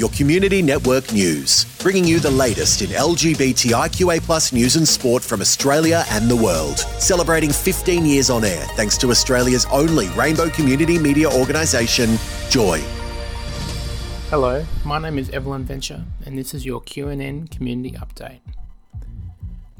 [0.00, 5.42] your community network news, bringing you the latest in LGBTIQA plus news and sport from
[5.42, 6.78] Australia and the world.
[6.98, 12.16] Celebrating 15 years on air thanks to Australia's only rainbow community media organisation,
[12.48, 12.78] Joy.
[14.30, 18.40] Hello, my name is Evelyn Venture, and this is your QNN Community Update.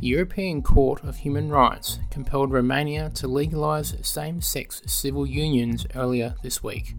[0.01, 6.35] The European Court of Human Rights compelled Romania to legalise same sex civil unions earlier
[6.43, 6.95] this week.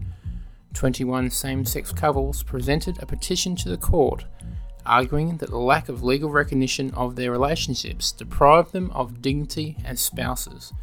[0.73, 4.25] 21 same sex couples presented a petition to the court
[4.85, 10.01] arguing that the lack of legal recognition of their relationships deprived them of dignity as
[10.01, 10.73] spouses.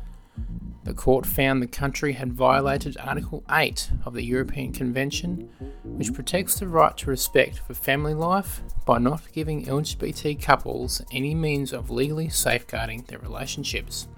[0.84, 5.50] The court found the country had violated Article 8 of the European Convention,
[5.84, 11.34] which protects the right to respect for family life by not giving LGBT couples any
[11.34, 14.08] means of legally safeguarding their relationships.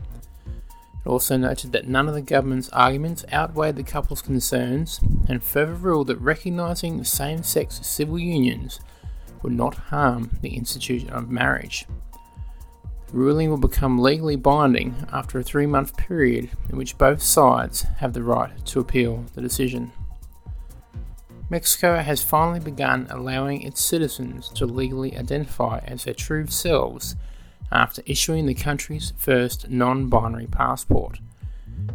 [1.05, 5.75] It also noted that none of the government's arguments outweighed the couple's concerns and further
[5.75, 8.81] ruled that recognising same sex civil unions
[9.43, 11.87] would not harm the institution of marriage.
[13.07, 17.83] The ruling will become legally binding after a three month period in which both sides
[17.99, 19.93] have the right to appeal the decision.
[21.49, 27.17] Mexico has finally begun allowing its citizens to legally identify as their true selves
[27.73, 31.21] after issuing the country's first non binary passport.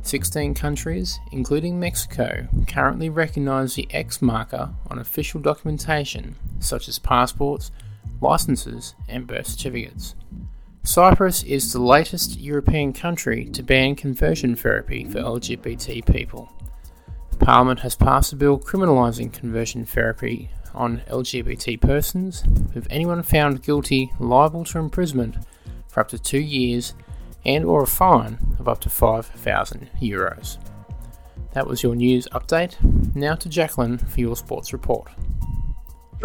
[0.02, 7.72] 16 countries, including Mexico, currently recognize the X marker on official documentation such as passports,
[8.22, 10.16] licenses, and birth certificates.
[10.84, 16.52] Cyprus is the latest European country to ban conversion therapy for LGBT people.
[17.40, 24.12] Parliament has passed a bill criminalising conversion therapy on LGBT persons, with anyone found guilty
[24.20, 25.38] liable to imprisonment
[25.96, 26.94] for up to two years
[27.46, 30.58] and or a fine of up to 5,000 euros.
[31.54, 32.76] That was your news update.
[33.16, 35.10] Now to Jacqueline for your sports report.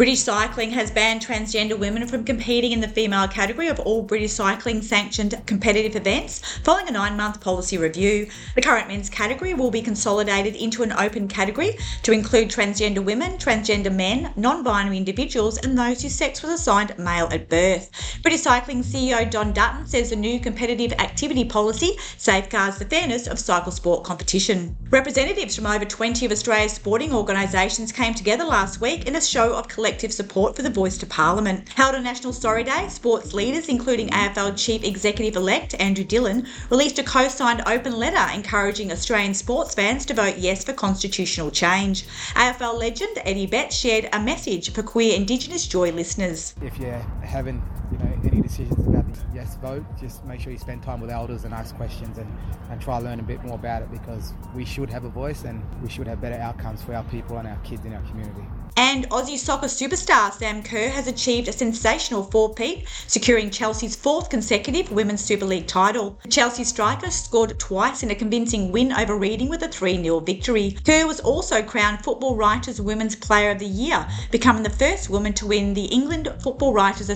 [0.01, 4.31] British Cycling has banned transgender women from competing in the female category of all British
[4.31, 8.27] Cycling sanctioned competitive events following a nine month policy review.
[8.55, 13.33] The current men's category will be consolidated into an open category to include transgender women,
[13.33, 17.91] transgender men, non binary individuals, and those whose sex was assigned male at birth.
[18.23, 23.37] British Cycling CEO Jon Dutton says the new competitive activity policy safeguards the fairness of
[23.37, 24.75] cycle sport competition.
[24.89, 29.53] Representatives from over 20 of Australia's sporting organisations came together last week in a show
[29.53, 31.67] of collective support for the Voice to Parliament.
[31.69, 36.99] Held on National Sorry Day, sports leaders, including AFL Chief Executive elect Andrew Dillon, released
[36.99, 42.05] a co signed open letter encouraging Australian sports fans to vote yes for constitutional change.
[42.35, 46.53] AFL legend Eddie Betts shared a message for queer Indigenous Joy listeners.
[46.61, 50.57] If you're having you know, any decisions about the yes vote, just make sure you
[50.57, 52.37] spend time with elders and ask questions and,
[52.69, 55.43] and try to learn a bit more about it because we should have a voice
[55.43, 58.43] and we should have better outcomes for our people and our kids in our community.
[58.77, 64.91] And Aussie soccer superstar Sam Kerr has achieved a sensational four-peat, securing Chelsea's fourth consecutive
[64.91, 66.17] Women's Super League title.
[66.23, 70.77] The Chelsea striker scored twice in a convincing win over Reading with a 3-0 victory.
[70.85, 75.33] Kerr was also crowned Football Writers Women's Player of the Year, becoming the first woman
[75.33, 77.09] to win the England Football Writers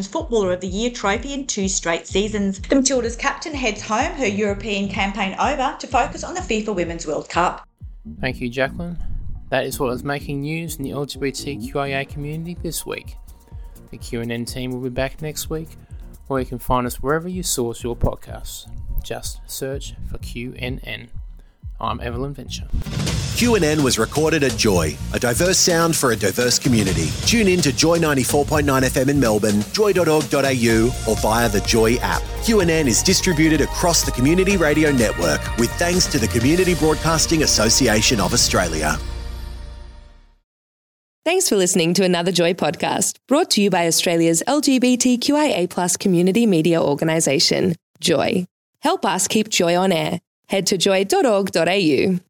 [0.00, 2.60] Association's Footballer of the Year trophy in two straight seasons.
[2.60, 7.06] The Matildas captain heads home, her European campaign over, to focus on the FIFA Women's
[7.06, 7.66] World Cup.
[8.20, 8.96] Thank you, Jacqueline.
[9.50, 13.16] That is what is making news in the LGBTQIA community this week.
[13.90, 15.68] The QNN team will be back next week,
[16.28, 18.70] or you can find us wherever you source your podcasts.
[19.02, 21.08] Just search for QNN.
[21.80, 22.68] I'm Evelyn Venture.
[23.30, 27.08] QNN was recorded at Joy, a diverse sound for a diverse community.
[27.24, 32.20] Tune in to Joy 94.9 FM in Melbourne, joy.org.au, or via the Joy app.
[32.44, 38.20] QNN is distributed across the Community Radio Network with thanks to the Community Broadcasting Association
[38.20, 38.98] of Australia.
[41.24, 46.82] Thanks for listening to another Joy podcast brought to you by Australia's LGBTQIA community media
[46.82, 48.46] organisation, Joy.
[48.80, 50.20] Help us keep Joy on air.
[50.48, 52.29] Head to joy.org.au.